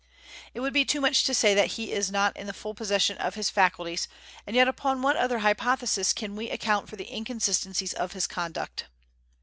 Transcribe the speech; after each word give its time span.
It 0.55 0.61
would 0.61 0.73
be 0.73 0.83
too 0.83 0.99
much 0.99 1.25
to 1.25 1.33
say 1.35 1.53
that 1.53 1.73
he 1.73 1.91
is 1.91 2.09
not 2.11 2.35
in 2.35 2.47
the 2.47 2.53
full 2.53 2.73
possession 2.73 3.19
of 3.19 3.35
his 3.35 3.51
faculties, 3.51 4.07
and 4.47 4.55
yet 4.55 4.67
upon 4.67 5.03
what 5.03 5.15
other 5.15 5.37
hypothesis 5.37 6.11
can 6.11 6.35
we 6.35 6.49
account 6.49 6.89
for 6.89 6.95
the 6.95 7.05
inconsistencies 7.15 7.93
of 7.93 8.13
his 8.13 8.25
conduct? 8.25 8.85